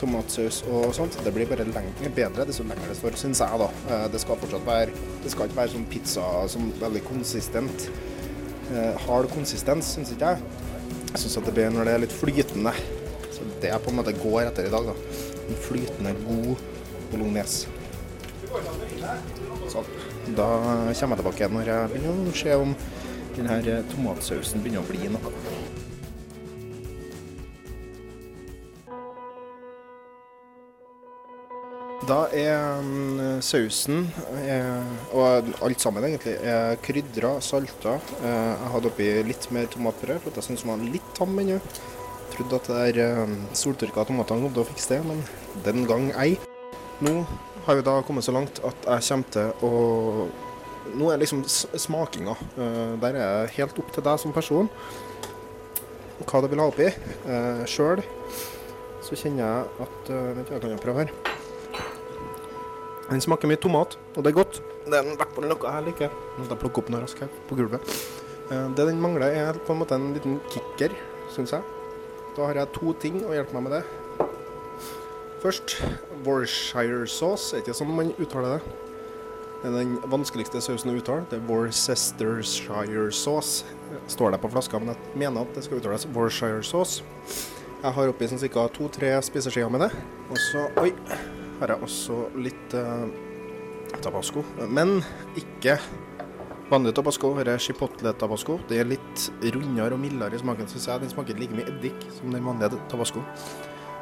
[0.00, 3.68] tomatsaus og sånt, det blir bare lenge bedre desto lenger det står, syns jeg, da.
[3.94, 4.92] Eh, Det skal fortsatt være
[5.24, 7.88] Det skal ikke være sånn pizza som veldig konsistent.
[8.74, 10.42] eh, Hard konsistens, syns ikke jeg.
[11.14, 12.72] Jeg syns det blir når det er litt flytende.
[13.34, 14.94] Så det jeg på en måte går etter i dag, da.
[15.48, 16.56] En flytende, god
[17.12, 17.68] bolognese.
[19.70, 19.88] Sånn.
[20.32, 20.46] Da
[20.96, 22.70] kommer jeg tilbake når jeg begynner å se om
[23.34, 25.32] denne eh, tomatsausen begynner å bli noe.
[32.04, 34.06] Da er mm, sausen,
[34.44, 37.98] eh, og alt sammen egentlig, er krydra, salta.
[38.20, 41.60] Eh, jeg hadde oppi litt mer tomatpuré, for jeg syntes den var litt tam ennå.
[42.34, 45.20] Trodde at det der soltørka tomatene kom til å fikse det, men
[45.66, 46.32] den gang ei.
[47.04, 47.20] Nå
[47.66, 50.28] har vi da kommet så langt at jeg kommer til å
[50.94, 52.34] Nå er liksom smakinga.
[52.60, 54.68] eh, der er jeg helt opp til deg som person.
[56.28, 56.90] Hva du vil ha oppi.
[57.24, 58.02] Uh, Sjøl
[59.02, 61.14] så kjenner jeg at uh, Vent, jeg kan jo prøve her.
[63.08, 64.60] Den smaker mye tomat, og det er godt.
[64.84, 66.14] Det er i hvert fall noe jeg liker.
[66.36, 67.96] Nå skal plukke opp noe raskt her på gulvet.
[68.50, 70.92] Eh, det den mangler, er på en måte en liten kicker,
[71.32, 71.62] syns jeg.
[72.36, 73.82] Da har jeg to ting å hjelpe meg med det.
[75.44, 75.76] Først
[76.24, 77.52] Worcestershire sauce.
[77.52, 78.76] Er ikke sånn man uttaler det?
[79.60, 81.26] Det er den vanskeligste sausen å uttale.
[81.28, 83.66] Det er Worcestershire sauce.
[84.08, 87.04] Står det på flaska, men jeg mener at det skal uttales Worcestershire sauce.
[87.82, 88.64] Jeg har oppi sånn ca.
[88.72, 89.90] to-tre spiseskjeer med det.
[90.30, 90.94] Og så Oi!
[91.60, 93.04] Har jeg også litt uh,
[94.00, 94.46] tabasco.
[94.64, 94.96] Men
[95.36, 95.76] ikke
[96.72, 97.34] vanlig tabasco.
[97.36, 98.56] Her er chipotle tabasco.
[98.72, 101.04] Det er litt rundere og mildere i smaken, syns jeg.
[101.04, 103.20] Den smaker like mye eddik som den vanlige tabasco.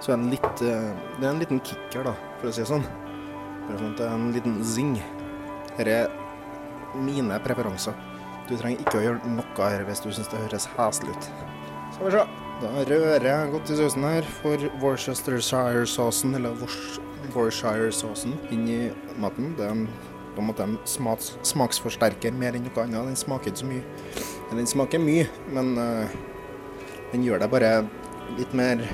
[0.03, 2.71] Så er den litt eh, Det er en liten kicker, da, for å si det
[2.71, 2.87] sånn.
[3.71, 4.97] Sånn det er en liten zing.
[5.77, 7.95] Dette er mine preferanser.
[8.49, 11.29] Du trenger ikke å gjøre noe her hvis du syns det høres heslig ut.
[11.95, 12.25] Skal vi se.
[12.63, 18.81] Da rører jeg godt i sausen her for Worcestershire-sausen, eller Worcestershire-sausen, inn i
[19.23, 19.55] maten.
[19.59, 19.87] Det er en,
[20.35, 23.09] på en måte en smaks, smaksforsterker mer enn noe annet.
[23.11, 23.83] Den smaker ikke så mye.
[24.53, 26.07] Den smaker mye, men uh,
[27.15, 27.73] den gjør deg bare
[28.37, 28.85] litt mer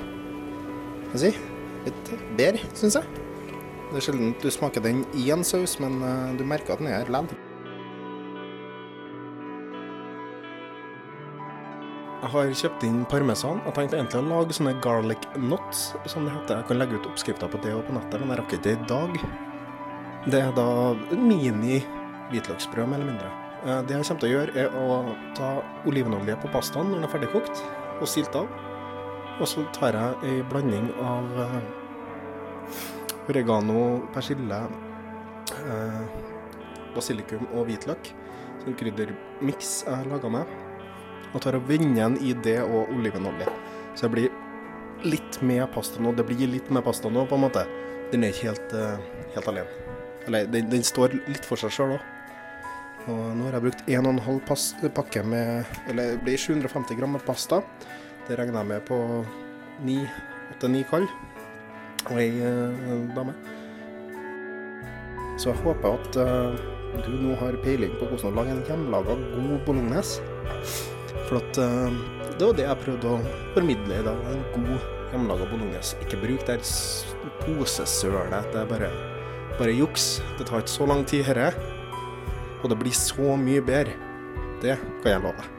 [1.15, 1.31] jeg si?
[1.89, 3.27] Litt bedre, syns jeg.
[3.89, 6.91] Det er sjelden du smaker den i en saus, men eh, du merker at den
[6.91, 7.45] er her likevel.
[12.19, 13.61] Jeg har kjøpt inn parmesan.
[13.65, 16.59] Jeg tenkte egentlig å lage sånne garlic nuts, som det heter.
[16.59, 18.75] Jeg kan legge ut oppskrifter på det og på nettet, men jeg rakk ikke det
[18.75, 19.21] i dag.
[20.29, 20.67] Det er da
[21.15, 21.79] mini
[22.33, 23.31] hvitløksbrød, mer eller mindre.
[23.65, 25.53] Eh, Det jeg kommer til å gjøre, er å ta
[25.87, 27.63] olivenolje på pastaen når den er ferdigkokt,
[28.03, 28.51] og silt av.
[29.39, 31.59] Og så tar jeg ei blanding av eh,
[33.31, 33.83] oregano,
[34.15, 34.59] persille,
[35.55, 36.01] eh,
[36.97, 38.11] basilikum og hvitløk.
[38.65, 40.57] Sånn kryddermiks jeg laga med.
[41.35, 43.47] Og tar og vender den i det og olivenolje.
[43.95, 44.31] Så det blir
[45.07, 46.15] litt med pasta nå.
[46.17, 47.67] Det blir litt med pasta nå, på en måte.
[48.11, 49.95] Den er ikke helt, eh, helt alene.
[50.27, 52.15] Eller den, den står litt for seg sjøl òg.
[53.09, 57.25] Og nå har jeg brukt 1,5 pass- pakke med Eller det blir 750 gram med
[57.25, 57.63] pasta.
[58.29, 58.97] Det regner jeg med på
[60.61, 61.07] 8-9 kall.
[62.11, 63.33] Og ei eh, dame.
[65.41, 66.61] Så jeg håper at eh,
[67.07, 70.21] du nå har peiling på hvordan å lage en hjemmelaga god bolognese.
[71.31, 71.99] For at eh,
[72.37, 74.25] det var det jeg prøvde å formidle i dag.
[74.35, 75.97] En god hjemmelaga bolognese.
[76.05, 76.61] Ikke bruk det
[77.47, 78.53] posesølet.
[78.53, 78.93] Det er bare,
[79.57, 80.19] bare juks.
[80.37, 81.55] Det tar ikke så lang tid, herre.
[82.61, 83.97] Og det blir så mye bedre.
[84.61, 85.55] Det kan jeg love.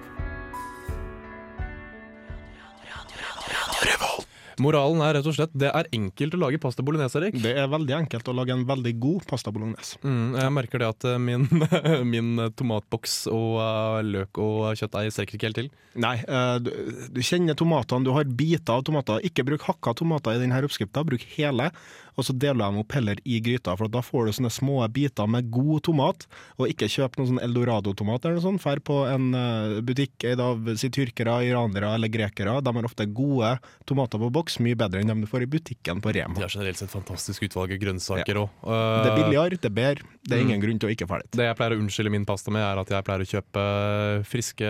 [4.63, 7.37] Moralen er rett og slett det er enkelt å lage pasta bolognese, Erik.
[7.43, 9.99] Det er veldig enkelt å lage en veldig god pasta bolognese.
[10.03, 11.47] Mm, jeg merker det at eh, min,
[12.13, 15.71] min tomatboks og eh, løk og kjøttdeig strekker ikke helt til.
[15.99, 16.71] Nei, eh, du,
[17.15, 19.23] du kjenner tomatene, du har biter av tomater.
[19.25, 21.71] Ikke bruk hakka tomater i denne oppskrifta, bruk hele.
[22.19, 24.81] Og så deler jeg dem opp heller i gryta, for da får du sånne små
[24.91, 26.25] biter med god tomat.
[26.59, 28.63] Og ikke kjøp noen sånn eldorado-tomat eller noe sånt.
[28.63, 32.57] Fær på en eh, butikk eid av si tyrkere, iranere eller grekere.
[32.65, 33.53] De har ofte gode
[33.89, 36.33] tomater på boks, mye bedre enn dem du får i butikken på Rema.
[36.33, 38.49] De har generelt sett fantastisk utvalg av grønnsaker òg.
[38.65, 40.03] Det er billigere, det er bedre.
[40.25, 40.63] Det er ingen Mm.
[40.65, 41.31] grunn til å ikke få det.
[41.31, 44.69] Det jeg pleier å unnskylde min pasta med, er at jeg pleier å kjøpe friske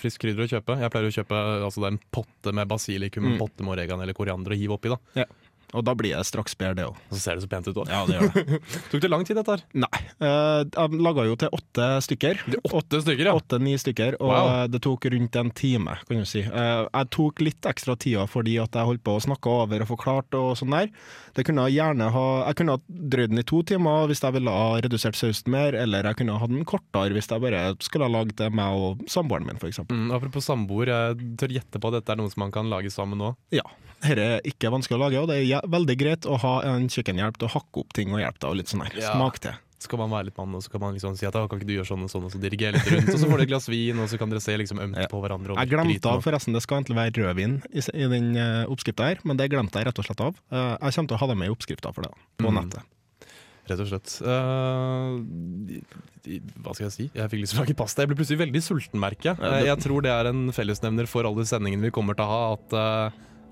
[0.00, 0.78] frisk krydder å kjøpe.
[0.80, 3.38] Jeg pleier å kjøpe altså det er en potte med basilikum, en Mm.
[3.38, 4.88] potte med oregan eller koriander og hive oppi.
[4.88, 4.96] da.
[5.14, 5.24] Ja.
[5.76, 6.96] Og da blir jeg straks bedre, det òg.
[7.12, 7.90] Så ser det så pent ut òg.
[7.92, 8.58] Ja, det gjør det.
[8.92, 9.64] Tok det lang tid, dette her?
[9.76, 10.00] Nei.
[10.24, 12.40] eh, Jeg laga jo til åtte stykker.
[12.72, 13.34] Åtte stykker, ja.
[13.36, 14.52] Åtte-ni stykker, og Wow.
[14.72, 16.40] det tok rundt en time, kan du si.
[16.40, 19.90] Eh, Jeg tok litt ekstra tida fordi at jeg holdt på å snakke over og
[19.92, 20.88] forklart og sånn der.
[21.36, 24.32] Det kunne jeg gjerne ha Jeg kunne ha drøyd den i to timer hvis jeg
[24.38, 27.74] ville ha redusert sausen mer, eller jeg kunne ha hatt den kortere hvis jeg bare
[27.84, 29.82] skulle ha lagd det meg og samboeren min, f.eks.
[29.92, 32.90] Mm, apropos samboer, jeg tør gjette på at dette er noe som man kan lage
[32.94, 33.34] sammen nå.
[33.54, 33.64] Ja.
[34.02, 37.38] Dette er ikke vanskelig å lage, og det er veldig greit å ha en kjøkkenhjelp
[37.40, 38.94] til å hakke opp ting og hjelpe deg, og litt sånn her.
[39.00, 39.14] Ja.
[39.16, 39.56] Smak til.
[39.78, 41.66] Så kan man være litt mann, og så kan man liksom si at kan ikke
[41.68, 43.12] du gjøre sånn og sånn, og så dirigere litt rundt.
[43.14, 45.20] Og så får du et glass vin, og så kan dere se liksom ømt på
[45.22, 45.54] hverandre.
[45.60, 49.20] Jeg glemte av forresten, det skal egentlig være rødvin i, i den uh, oppskrifta her,
[49.22, 50.34] men det glemte jeg rett og slett av.
[50.50, 52.10] Eh, jeg kommer til å ha det med i oppskrifta for det,
[52.42, 52.58] på Mm.
[52.58, 52.82] nettet.
[53.68, 54.10] Rett og slett.
[54.24, 55.22] Uh,
[56.64, 57.06] hva skal jeg si?
[57.14, 58.02] Jeg fikk lyst til å lage pasta.
[58.02, 59.40] Jeg ble plutselig veldig sulten, merker jeg.
[59.44, 62.42] Eh, Jeg tror det er en fellesnevner for alle sendingene vi kommer til å ha,
[62.58, 62.78] at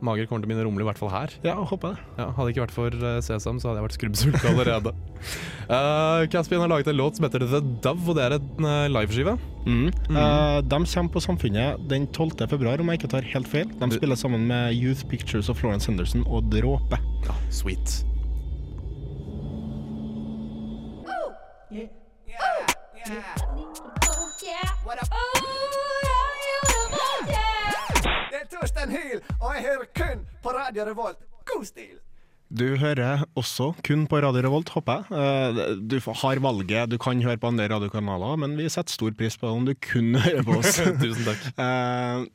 [0.04, 1.32] mager kommer til å begynne å rumle, i hvert fall her.
[1.46, 2.06] Ja, håper det.
[2.18, 4.92] Ja, hadde det ikke vært for eh, Sesam, så hadde jeg vært skrubbsulten allerede.
[5.70, 8.88] uh, Caspian har laget en låt som heter The Dove, og det er en uh,
[8.92, 9.36] liveskive.
[9.66, 9.88] Mm.
[9.90, 12.46] Eh, de kommer på Samfunnet den 12.
[12.50, 13.72] februar, om jeg ikke tar helt feil.
[13.80, 17.00] De spiller sammen med Youth Pictures og Florence Henderson og Dråpe.
[17.26, 18.02] Ja, sweet.
[21.06, 21.28] Oh!
[21.72, 21.90] Yeah.
[22.36, 22.76] Oh!
[23.06, 23.45] er
[28.56, 31.18] Torstein Hyl, og jeg hører kun på Radio Revolt.
[31.48, 31.96] God stil!
[32.46, 35.18] Du hører også kun på Radio Revolt, håper jeg.
[35.18, 39.36] Eh, Du har valget, du kan høre på andre radiokanaler, men vi setter stor pris
[39.36, 40.78] på om du kun hører på oss.
[41.02, 41.42] Tusen takk.
[41.58, 42.26] Eh,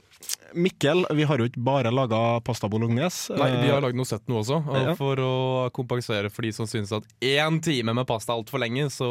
[0.54, 3.34] Mikkel, vi har jo ikke bare laga pasta bolognese.
[3.40, 4.60] Nei, vi har Eh, lagd noe søtt nå også.
[4.68, 5.32] Og For å
[5.74, 9.08] kompensere for de som syns at én time med pasta er altfor lenge, så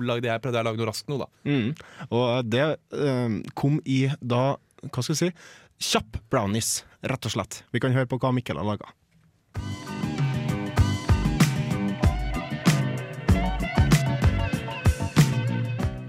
[0.00, 1.28] lagde jeg, prøvde jeg å lage noe raskt nå, da.
[1.44, 1.74] Mm.
[2.08, 2.64] Og det
[2.96, 4.54] eh, kom i da,
[4.88, 5.32] hva skal jeg si,
[5.80, 7.62] kjapp brownies, rett og slett.
[7.72, 8.92] Vi kan høre på hva Mikkel har laga.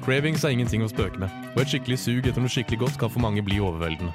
[0.02, 3.12] Cravings er ingenting å spøke med, og et skikkelig sug etter noe skikkelig godt kan
[3.14, 4.12] for mange bli overveldende.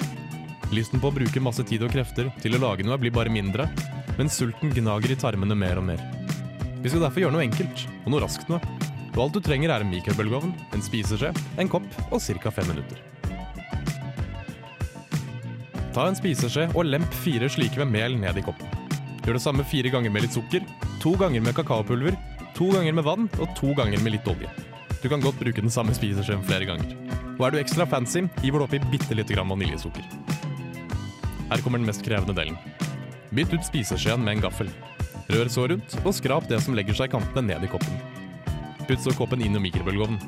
[0.75, 3.69] Lysten på å bruke masse tid og krefter til å lage noe blir bare mindre,
[4.19, 6.03] men sulten gnager i tarmene mer og mer.
[6.83, 8.61] Vi skal derfor gjøre noe enkelt, og noe raskt noe.
[9.15, 12.53] Og alt du trenger er en mikrobølgeovn, en spiseskje, en kopp og ca.
[12.53, 13.16] fem minutter.
[15.97, 18.69] Ta en spiseskje og lemp fire slike med mel ned i koppen.
[19.25, 20.65] Gjør det samme fire ganger med litt sukker,
[21.01, 22.13] to ganger med kakaopulver,
[22.53, 24.51] to ganger med vann og to ganger med litt olje.
[25.01, 26.91] Du kan godt bruke den samme spiseskjeen flere ganger.
[27.39, 30.05] Og er du ekstra fancy, hiver du oppi bitte lite grann vaniljesukker.
[31.49, 32.61] Her kommer den mest krevende delen.
[33.33, 34.69] Bytt ut spiseskjeen med en gaffel.
[35.33, 37.97] Rør så rundt, og skrap det som legger seg i kantene ned i koppen.
[38.85, 40.21] Putt så koppen inn i mikrobølgeovnen.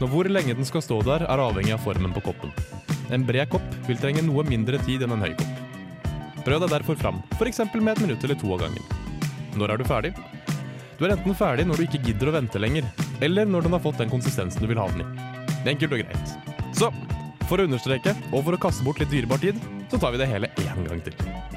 [0.00, 2.56] Når hvor lenge den skal stå der, er avhengig av formen på koppen.
[3.12, 5.60] En bred kopp vil trenge noe mindre tid enn en høy kopp.
[6.44, 7.60] Prøv deg derfor fram, f.eks.
[7.74, 8.84] med et minutt eller to av gangen.
[9.56, 10.12] Når er du ferdig?
[10.98, 12.86] Du er enten ferdig når du ikke gidder å vente lenger,
[13.24, 15.08] eller når den har fått den konsistensen du vil ha den i.
[15.74, 16.36] Enkelt og greit.
[16.76, 16.92] Så,
[17.48, 20.30] for å understreke, og for å kaste bort litt dyrebar tid, så tar vi det
[20.30, 21.53] hele én gang til.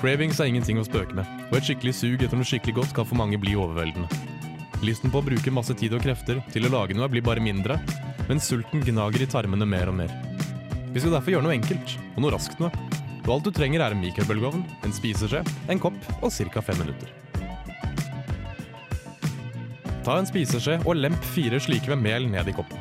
[0.00, 3.04] Cravings er ingenting å spøke med, og et skikkelig sug etter noe skikkelig godt kan
[3.04, 4.08] for mange bli overveldende.
[4.80, 7.76] Lysten på å bruke masse tid og krefter til å lage noe blir bare mindre,
[8.30, 10.14] men sulten gnager i tarmene mer og mer.
[10.94, 12.72] Vi skal derfor gjøre noe enkelt, og noe raskt noe.
[13.26, 16.64] Og alt du trenger er en mikrobølgeovn, en spiseskje, en kopp og ca.
[16.64, 17.12] fem minutter.
[20.00, 22.80] Ta en spiseskje og lemp fire slike med mel ned i koppen.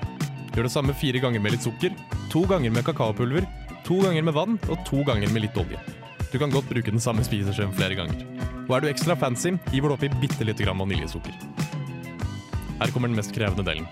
[0.56, 1.92] Gjør det samme fire ganger med litt sukker,
[2.32, 3.44] to ganger med kakaopulver,
[3.84, 5.99] to ganger med vann og to ganger med litt olje.
[6.30, 8.22] Du kan godt bruke den samme spiseskjeen flere ganger.
[8.68, 11.34] Og er du ekstra fancy, hiver du oppi bitte lite grann vaniljesukker.
[12.80, 13.88] Her kommer den mest krevende delen.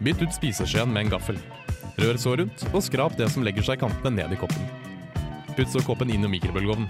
[0.00, 1.36] Bytt ut spiseskjeen med en gaffel.
[2.00, 4.64] Rør så rundt, og skrap det som legger seg i kantene ned i koppen.
[5.58, 6.88] Putt så koppen inn i mikrobølgeovnen.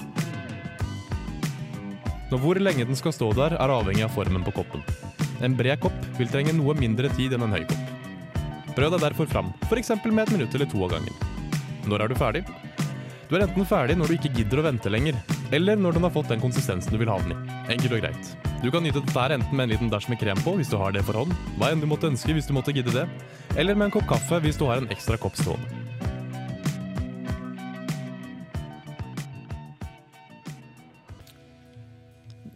[2.28, 4.84] Når hvor lenge den skal stå der, er avhengig av formen på koppen.
[5.42, 7.94] En bred kopp vil trenge noe mindre tid enn en høy kopp.
[8.78, 9.96] Prøv deg derfor fram, f.eks.
[10.06, 11.22] med et minutt eller to av gangen.
[11.88, 12.44] Når er du ferdig?
[13.28, 15.16] Du er enten ferdig når du ikke gidder å vente lenger,
[15.52, 17.56] eller når den har fått den konsistensen du vil ha den i.
[17.74, 18.30] Enkelt og greit.
[18.62, 20.96] Du kan nyte dette enten med en liten dæsj med krem på, hvis du har
[20.96, 23.04] det for hånd, hva enn du måtte ønske hvis du måtte gidde det,
[23.60, 25.77] eller med en kopp kaffe hvis du har en ekstra kopp stående.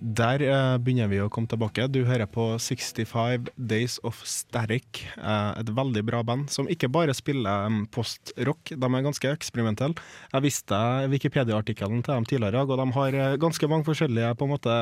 [0.03, 1.85] Der uh, begynner vi å komme tilbake.
[1.87, 5.05] Du hører på 65 Days of Static.
[5.15, 9.95] Uh, et veldig bra band som ikke bare spiller um, post-rock, de er ganske eksperimentelle.
[10.35, 10.81] Jeg visste
[11.13, 14.77] Wikipedia-artikkelen til dem tidligere, og de har eh, ganske mange forskjellige på en måte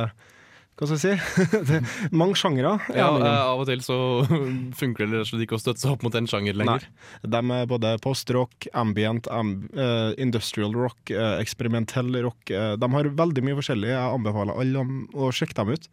[0.81, 1.40] hva skal jeg si?
[1.69, 2.73] Det er mange sjangere.
[2.97, 3.99] Ja, eh, Av og til så
[4.81, 6.87] funker det rett og slett ikke å støtte seg opp mot en sjanger lenger.
[6.88, 7.33] Nei.
[7.35, 12.40] De er både post-rock, ambient, amb uh, industrial rock, uh, eksperimentell rock.
[12.49, 13.93] Uh, de har veldig mye forskjellig.
[13.93, 15.88] Jeg anbefaler alle om å sjekke dem ut.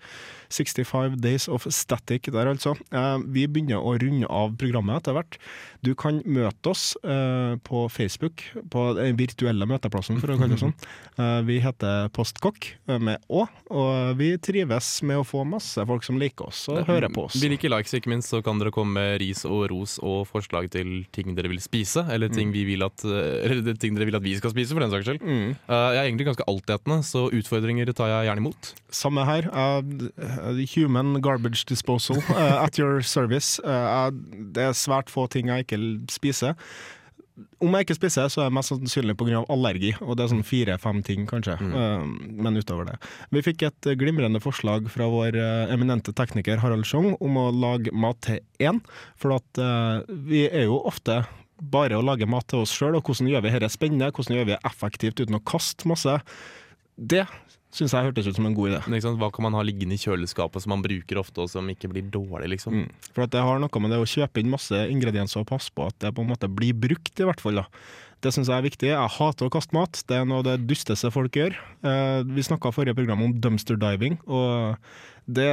[0.56, 2.71] 65 Days of Static der, altså.
[3.28, 5.36] Vi begynner å runde av programmet etter hvert.
[5.84, 10.71] Du kan møte oss på Facebook, på den virtuelle møteplassen, for å kalle det sånn.
[11.50, 13.43] Vi heter Postkokk med Å,
[13.76, 14.76] og vi trives
[15.07, 17.37] med å få masse folk som liker oss og hører på oss.
[17.41, 20.69] Vil ikke likes, ikke minst, så kan dere komme med ris og ros og forslag
[20.73, 23.05] til ting dere vil spise, eller ting, vi vil at,
[23.49, 25.23] eller ting dere vil at vi skal spise, for den saks skyld.
[25.23, 25.55] Mm.
[25.55, 28.73] Eh, jeg er egentlig ganske altetende, så utfordringer tar jeg gjerne imot.
[28.93, 29.49] Samme her.
[29.51, 33.59] Uh, human garbage disposal uh, at your service.
[33.63, 36.55] Uh, det er svært få ting jeg ikke spiser.
[37.62, 39.43] Om jeg ikke spiser, så er det mest sannsynlig pga.
[39.54, 41.58] allergi, og det er sånn fire-fem ting, kanskje.
[41.62, 42.06] Uh,
[42.43, 42.95] men utover det.
[43.34, 47.93] Vi fikk et glimrende forslag fra vår uh, eminente tekniker Harald Schjong om å lage
[47.93, 48.82] mat til én,
[49.21, 51.21] for at uh, vi er jo ofte
[51.58, 54.50] bare å lage mat til oss sjøl, og hvordan gjør vi dette spennende, hvordan gjør
[54.50, 56.17] vi det effektivt uten å kaste masse.
[56.97, 57.26] Det
[57.73, 59.01] syns jeg hørtes ut som en god idé.
[59.19, 62.08] Hva kan man ha liggende i kjøleskapet som man bruker ofte, og som ikke blir
[62.13, 62.84] dårlig, liksom?
[62.84, 62.89] Mm.
[63.13, 65.88] For at det har noe med det å kjøpe inn masse ingredienser og passe på
[65.89, 67.62] at det på en måte blir brukt, i hvert fall.
[67.62, 67.67] da.
[68.23, 68.88] Det syns jeg er viktig.
[68.89, 69.99] Jeg hater å kaste mat.
[70.10, 71.53] Det er noe av det dusteste folk gjør.
[71.86, 74.17] Eh, vi snakka forrige program om dumpster diving.
[74.25, 74.77] og
[75.27, 75.43] det,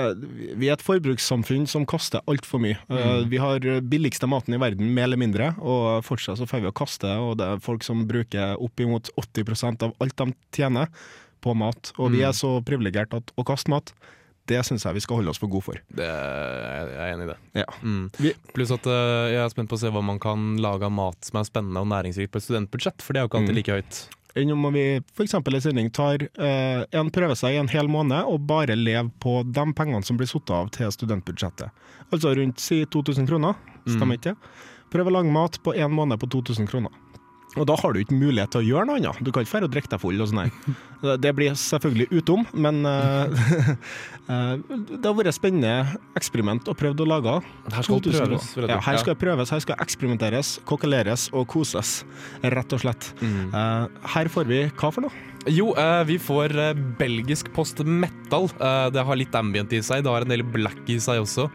[0.55, 2.79] vi er et forbrukssamfunn som kaster altfor mye.
[2.89, 3.29] Eh, Mm.
[3.29, 6.73] Vi har billigste maten i verden, mer eller mindre, og fortsatt så får vi å
[6.73, 7.11] kaste.
[7.19, 10.89] Og det er folk som bruker oppimot 80% av alt de tjener,
[11.45, 11.93] på mat.
[11.99, 12.29] Og vi Mm.
[12.31, 13.93] er så privilegerte at å kaste mat,
[14.49, 15.79] det syns jeg vi skal holde oss for gode for.
[15.89, 17.37] Det, jeg er enig i det.
[17.63, 17.69] Ja.
[17.83, 18.11] Mm.
[18.53, 21.17] Pluss at uh, jeg er spent på å se hva man kan lage av mat
[21.25, 23.61] som er spennende og næringsrikt på et studentbudsjett, for det er jo ikke alltid Mm.
[23.63, 24.03] like høyt.
[24.37, 25.35] enn om vi f.eks.
[25.35, 29.45] i sending tar uh, en prøve seg i en hel måned og bare lever på
[29.47, 31.71] de pengene som blir satt av til studentbudsjettet.
[32.13, 33.55] Altså rundt si 2000 kroner,
[33.87, 34.37] stemmer ikke det?
[34.91, 36.91] Prøve å lage mat på en måned på 2000 kroner.
[37.55, 39.21] Og da har du ikke mulighet til å gjøre noe annet.
[39.23, 41.19] Du kan ikke dra og drikke deg full og sånn her.
[41.21, 47.09] Det blir selvfølgelig utom, men eh, det har vært et spennende eksperiment å prøve å
[47.09, 47.37] lage.
[47.69, 48.49] Her skal det prøves.
[48.65, 52.01] Ja, her skal prøves, her skal eksperimenteres, kokkeleres og koses,
[52.43, 53.13] rett og slett.
[53.21, 53.87] Uh,
[54.17, 55.31] her får vi hva for noe?
[55.45, 56.55] Jo, eh, vi får
[56.97, 58.49] belgisk post metal.
[58.57, 61.51] Eh, det har litt ambient i seg, det har en del black i seg også.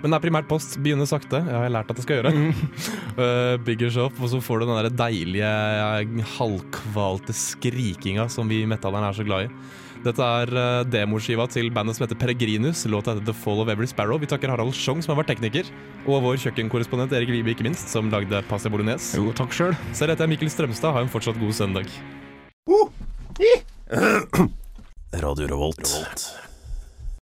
[0.00, 0.78] Men det er primært post.
[0.80, 1.42] Begynner sakte.
[1.44, 2.36] Jeg har lært at det skal gjøre.
[3.20, 8.48] Eh, bygger seg opp, og så får du den der deilige, eh, halvkvalte skrikinga som
[8.48, 9.50] vi metallerne er så glad i.
[10.00, 12.86] Dette er uh, demoskiva til bandet som heter Peregrinus.
[12.88, 14.16] Låta heter The Fall of Every Sparrow.
[14.22, 15.68] Vi takker Harald Schjong, som har vært tekniker,
[16.06, 19.20] og vår kjøkkenkorrespondent Erik Vibe, ikke minst, som lagde pasta bolognese.
[19.20, 19.74] Jo, takk sjøl.
[19.92, 20.94] Selv heter jeg Mikkel Strømstad.
[20.96, 21.86] Ha en fortsatt god søndag.
[25.20, 26.49] Radio Revolt.